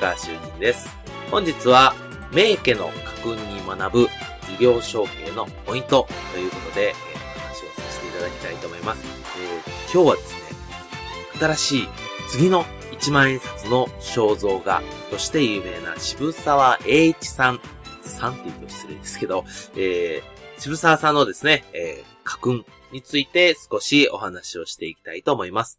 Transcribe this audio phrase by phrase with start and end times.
[0.00, 0.88] 高橋修人です。
[1.30, 1.94] 本日は、
[2.32, 4.08] 名家の家訓に学ぶ
[4.48, 9.04] 事業承継のポイントということで、えー、話をさせていただきたいと思います。
[9.38, 11.88] えー、今日はですね、新しい
[12.30, 17.60] 次の1万円札の肖像画として有名な渋沢栄一さん、
[18.00, 19.44] さんって言うと失礼ですけど、
[19.76, 25.78] えー、渋沢さんのですね、えー、家訓について少しお話をしていきたいと思います。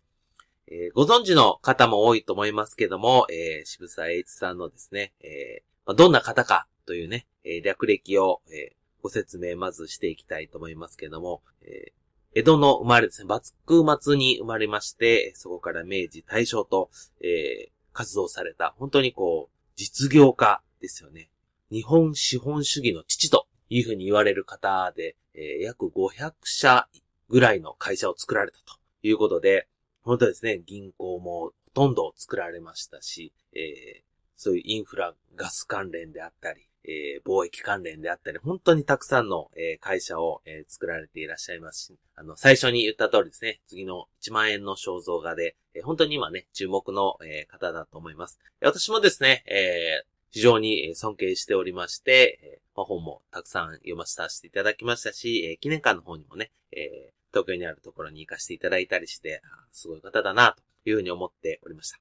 [0.72, 11.92] えー、ご存知の方も多いと思いますけども、えー、渋沢栄一さんのですね、えー、どんな方かというね、え、略歴を、え、ご説明まずしていきたいと思いますけども、え、
[12.36, 21.30] 江戸の生まれですね、幕末に生まれまして、そこから明治、大正と、え、活動された、本当にこう、実業家ですよね。
[21.70, 26.88] 日本資本主義の父というふうに言われる方で、えー、約500社
[27.28, 29.68] ぐらいの会社を作られたということで、
[30.04, 34.02] 本当ですね、銀行もほとんど作られましたし、えー、
[34.36, 48.40] そういうインフラ、ガス関連であったり、えー、貿易関連であったり、本当にたくさんの、えー、会社を、えー、作られていらっしゃいますし、あの、最初に言った通りですね、次の1万円の肖像画で、えー、本当に今ね、注目の、えー、方だと思います。
[48.62, 62.00] 私もですね、えー、非常に尊敬しておりまして、えー、本もたくさん読ませさせていただきましたし、えー、記念館の方にもね、えー、東京にあるところに行かせていただいたりして、すごい方だな、というふうに思っておりました。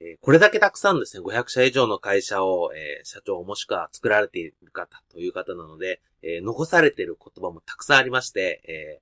[0.00, 9.00] え、これだけたくさんですね、500社以上の会社を、え、社長もしくは作られている方という方なので、え、残されている言葉もたくさんありまして、え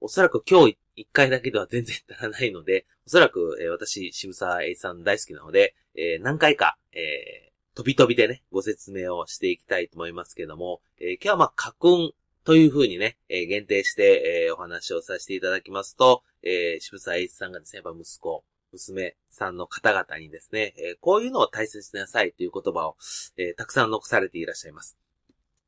[0.00, 12.10] おそらく今日一回だけでは全然足らないので、おそらく、え私、渋沢栄さん大好きなので、え何回か、えー飛び飛びでね、ご説明をしていきたいと思いますけども、え今日はまあ、家訓
[12.48, 18.42] という風にね、えー、限定して、えー、お話をさせていただきますと、えー、渋沢栄一さんがですね、やっぱ息子、
[18.72, 22.96] 娘さんの方々にですね、えー、こういうのを大切になさいという言葉を、
[23.36, 24.96] えー、たくさん残されていらっしゃいます。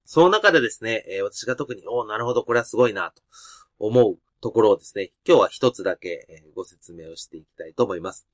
[0.06, 3.22] その中でですね、えー、私が特に、おなるほど、これはすごいな、と
[3.78, 8.26] 思うところをですね、今日は一つだけ、えー、ご説明をしていきたいと思います。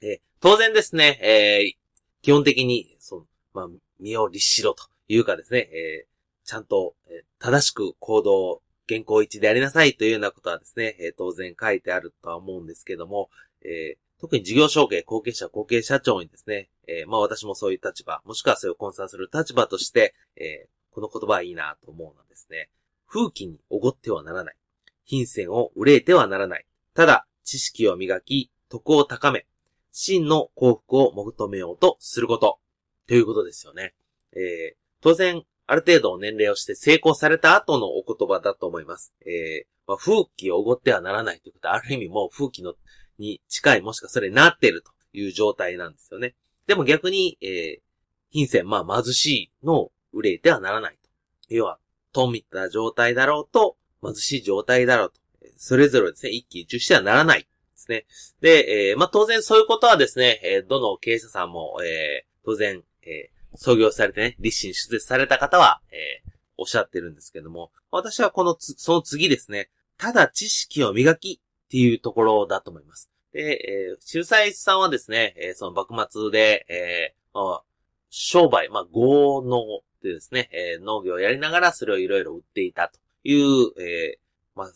[0.00, 1.76] えー、当然ですね、えー、
[2.22, 3.68] 基本的に、その、まあ、
[3.98, 6.06] 身を律しろというかですね、え
[6.50, 13.30] ちゃんと、え正しく行動、原稿一でやりなさいというようなことはですね、え当然書いてあるとは思うんですけども、
[13.62, 22.68] えー、特に事業承継、後継者、後継社長にですね、えー、まあ私もそういう立場、もしくはそれをコンサルする立場として、えー、この言葉はいいなと思うのはですね、
[23.06, 24.56] 風紀におごってはならない。
[25.04, 26.66] 品線を憂えてはならない。
[26.94, 29.46] ただ、知識を磨き、徳を高め、
[29.92, 32.58] 真の幸福を求めようとすること。
[33.06, 33.94] ということですよね。
[34.32, 39.14] えー、当然、ある程度年齢をして成功された後のお言葉だと思います。
[39.24, 42.74] えー、まあ、風紀をおごってはならないということは、ある意味もう風紀の、
[43.20, 46.34] に近い、もしくはそれになっているという状態なんですよね。
[46.66, 47.80] でも逆に、えー、
[48.30, 51.54] 品線、まあ貧しいのを憂えてはならないと。
[51.54, 51.78] 要は、
[52.12, 55.20] 富った状態だろうと、貧しい状態だろうと。
[55.56, 57.42] それぞれですね、一喜一憂してはならない。
[57.42, 58.06] ですね。
[58.40, 73.10] で、えー、まあ当然そういうことはですね、えー、どの経営者さんも、えー、当然、えー、創業されてね、立身出絶された方は、えー、おっしゃってるんですけども、私はこのつ、その次ですね、ただ知識を磨きっていうところだと思います。
[73.32, 77.62] で、えー、秀才さんはですね、えー、その幕末で、えー、まあ、
[78.10, 84.68] 商売、まあ、豪農でですね、えー、農業をやりながらそれをいろいろ売っていたという、えー、まあ、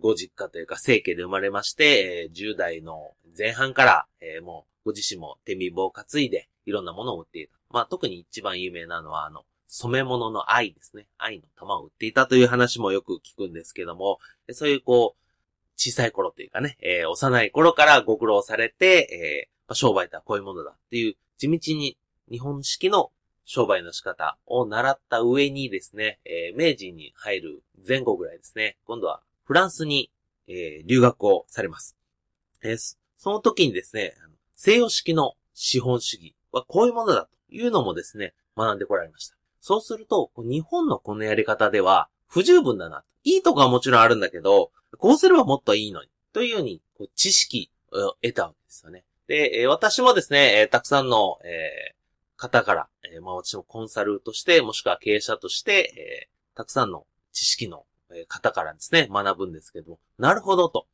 [0.00, 7.52] ご実家というか、生家で生まれまして、えー、10代の前半から、えー、もう、ご自身も手身棒を担いで、いろんなものを売っていた。
[7.70, 11.06] まあ特に一番有名なのは、あの、染め物の愛ですね。
[11.16, 14.18] 愛の玉を売っていたという話もよく聞くんですけども、
[14.50, 15.22] そういうこう、
[15.76, 21.96] 小さい頃というかね、えー、幼い頃からご苦労されて、えー、まあ、商売とはこういうものだっていう、地道に
[22.30, 23.10] 日本式の
[23.44, 30.10] 商売の仕方を習った上にですね、えー、明治に入る前後ぐらいですね、今度はフランスに、
[30.46, 31.96] えー、留学をされます。
[32.62, 34.14] えー、その時にですね、
[34.64, 39.34] 西洋式の資本主義はこういうものだというのもですね、学んでこられました。
[39.60, 43.02] そうすると、日本のこのやり方では不十分だな。
[43.24, 46.08] いいとこはもちろんあるんだけど、こうすればもっといいのに。
[46.32, 46.80] というように、
[47.16, 49.04] 知識を得たわけですよね。
[49.26, 51.96] で、私もですね、たくさんの、え、
[52.36, 57.84] 方から、え、まあ私もコンサルとして、もしくは経営者として、え、たくさんの知識の
[58.28, 60.86] 方からですね、学ぶんですけども、なるほどと。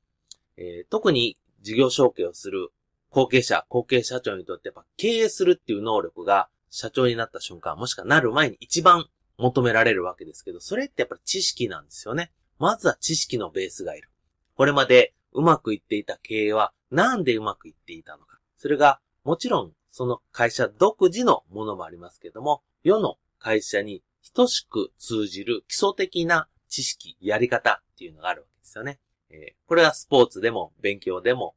[0.57, 2.73] え、特に事業承継をする
[3.11, 9.07] 後継者、後継社長にとってやっぱ経営するっていう能力が社長になった瞬間、もしくはなる前に一番
[9.39, 12.33] 求められるわけですけど、それってやっぱり知識なんですよね。
[12.59, 14.11] まずは知識のベースがいる。
[14.55, 18.39] これまでうまくいっていた経営はなんでうまくいっていたのか。
[18.57, 24.03] それがもちろんその会社独自のものもありますけども、世の会社に
[24.35, 29.01] 等しく通じる基礎的な知識、やり方っていうのがあるわけですよね。
[29.31, 31.55] えー、これはスポーツでも勉強でも、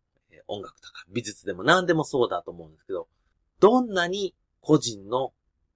[0.52, 3.08] 音楽とか美術でも何でもそうだと思うんですけど、
[3.60, 5.34] どんなに個人の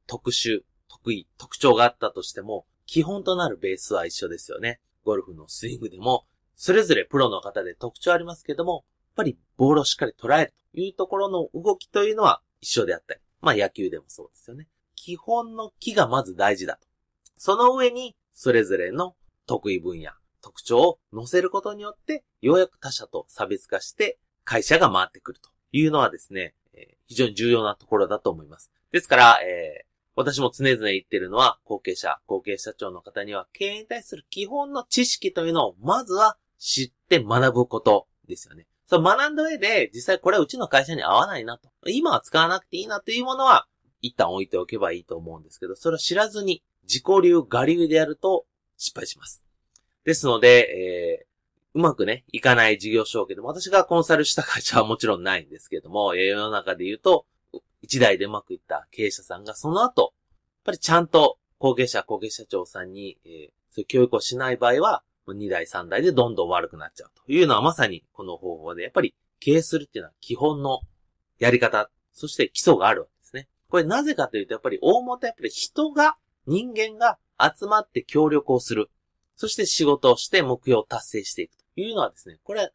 [0.08, 4.80] 特殊、得意、特徴があったとしても、基本となるベースは一緒ですよね。
[5.04, 6.26] ゴルフのスイングでも、
[6.56, 8.84] それぞれプロの方で特徴ありますけども、やっ
[9.16, 13.20] ぱりボールをしっかり捉えるというところの動きというのは一緒であったり。
[13.42, 14.68] まあ野球でもそうですよね。
[14.96, 16.88] 基本の木がまず大事だと。
[17.38, 20.12] その上に、それぞれの得意分野、
[20.42, 28.72] 特徴を乗せることによって、ようやく他社と差別化して会社が回ってくるというのはですね、え、非常に重要なところだと思います。
[28.92, 38.68] ですから、えー、私も常々言ってるのは、後継者、後継社長の方には、経営に対する基本の知識というのを、まずは知って学ぶことですよね。
[38.88, 41.70] そう、学んだ上で、実際これはうちの会社に合わないなと。
[41.88, 43.68] 今は使わなくていいなというものは、
[44.02, 48.46] 一旦置いておけばいいと思うんですけど、それを知らずに、自己流、我流でやると、
[48.78, 49.44] 失敗します。
[50.04, 51.28] ですので、えー、
[51.76, 57.26] うまくね、いかない事業承継でも、私がコンサルした会社はもちろんないんですけども、世の中で言うと、
[57.82, 60.12] 一代でうまくいった経営者さんが、その後、やっ
[60.64, 70.80] ぱりちゃんと後継者、後継社長さんに、えー、そういう教育をしない場合は、二代、三代でどんどん悪くなっちゃうというのはまさにこの方法で、やっぱり経営するっていうのは基本の
[71.40, 73.50] やり方、そして基礎があるわけですね。
[73.68, 76.16] これなぜかというと、やっぱり大元やっぱり人が、
[76.48, 78.90] 人間が集まって協力をする。
[79.36, 82.72] そして仕事をして目標を達成していくというのはですね、これ、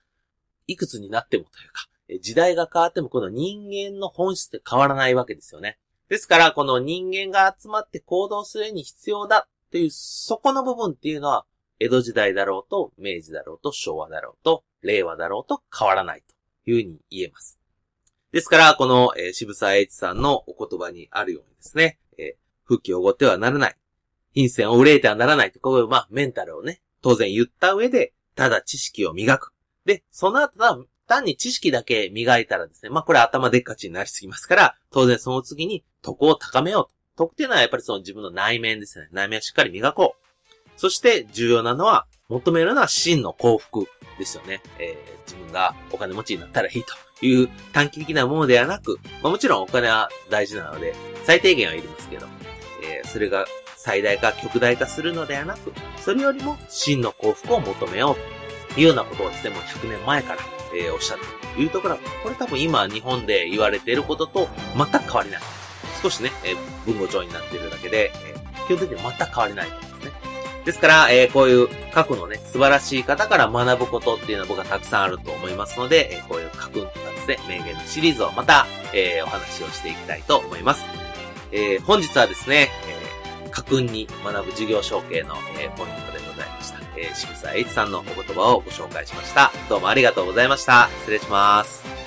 [0.67, 1.89] いくつになってもというか、
[2.21, 5.79] 時代が変わってもこの人間の本質って変わらないわけですよね。
[6.09, 11.47] ですから、この人間が集まって行動するに必要だっていう、そこの部分っていうのは、
[11.79, 17.59] 江戸時代だろうと、明治だろうと、昭和だろうと、令和だろうと変わらないというふうに言えます。
[18.33, 23.77] ですから、この、えー、渋沢栄一さんのお言葉にあるようにですね、えー、復帰をごってはならない。
[24.33, 29.53] 品線を憂えてはならないと、こういう、まあ、メンタルをね、当然言った上で、ただ知識を磨く。
[29.85, 37.27] で、その後は、単に知識だけ磨いたらですね、まあこれ頭でっかちになりすぎますから、当然その次に徳を高めようと。
[37.27, 39.09] 徳っていうのはやっぱりその自分の内面ですね。
[39.13, 40.81] 内面をしっかり磨こう。
[40.81, 43.87] そして重要なのは、求めるのは真の幸福
[44.19, 44.63] ですよね。
[44.79, 46.83] えー、自分がお金持ちになったらいい
[47.21, 50.95] という短期的なものではなく、まあ、もちろんお金は大事なので、
[51.25, 52.27] 最低限はいりますけど、
[52.83, 53.45] えー、それが
[53.83, 58.17] 最大化、極大化するのではなく、それよりも真の幸福を求めよ
[58.71, 60.39] うというようなことをですね、もう100年前から
[60.73, 65.41] えー、おっしゃってというところは、これ多分今日本で言われていることと全く変わりない。
[66.03, 66.57] 少しね、えー、
[66.87, 70.13] 文語帳になっているだけで、えー、基本的に全く変わりないと思うんですね。
[70.65, 80.85] ですから、えー、こういう過去のね、素晴らしい方から学ぶことっていうのは僕はたくさんあると思いますので、えー、こういう書くとかですね、名言のシリーズをまた、えー、お話をしていきたいと思います。
[81.53, 83.00] えー、本日はですね、えー、
[83.51, 86.79] 家訓に学ぶ授業承継の、えー、ポイントでございました。
[86.97, 89.53] えー、渋沢栄一さんのお言葉をご紹介しました。
[89.69, 90.89] どうもありがとうございました。
[91.01, 92.00] 失礼します。